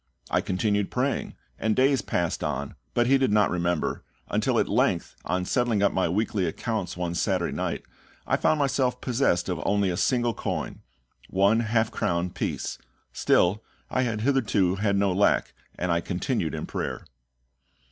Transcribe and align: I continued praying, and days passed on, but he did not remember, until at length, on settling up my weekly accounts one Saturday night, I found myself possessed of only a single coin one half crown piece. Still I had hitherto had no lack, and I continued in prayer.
I 0.31 0.41
continued 0.41 0.89
praying, 0.89 1.35
and 1.59 1.75
days 1.75 2.01
passed 2.01 2.43
on, 2.43 2.73
but 2.95 3.05
he 3.05 3.19
did 3.19 3.31
not 3.31 3.51
remember, 3.51 4.03
until 4.31 4.57
at 4.57 4.67
length, 4.67 5.15
on 5.25 5.45
settling 5.45 5.83
up 5.83 5.91
my 5.93 6.09
weekly 6.09 6.47
accounts 6.47 6.97
one 6.97 7.13
Saturday 7.13 7.53
night, 7.55 7.83
I 8.25 8.35
found 8.35 8.57
myself 8.57 8.99
possessed 8.99 9.47
of 9.47 9.61
only 9.63 9.91
a 9.91 9.97
single 9.97 10.33
coin 10.33 10.81
one 11.29 11.59
half 11.59 11.91
crown 11.91 12.31
piece. 12.31 12.79
Still 13.13 13.63
I 13.91 14.01
had 14.01 14.21
hitherto 14.21 14.77
had 14.77 14.95
no 14.95 15.13
lack, 15.13 15.53
and 15.77 15.91
I 15.91 16.01
continued 16.01 16.55
in 16.55 16.65
prayer. 16.65 17.05